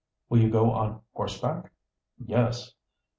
[0.29, 1.71] "Will you go on horseback?"
[2.17, 2.73] "Yes."